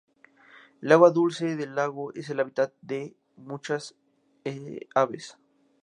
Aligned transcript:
El 0.81 0.91
agua 0.93 1.11
dulce 1.11 1.55
del 1.55 1.75
lago 1.75 2.11
es 2.15 2.27
el 2.31 2.39
hábitat 2.39 2.73
de 2.81 3.15
muchas 3.35 3.93
especies 4.43 4.65
de 4.79 4.87
aves. 4.95 5.37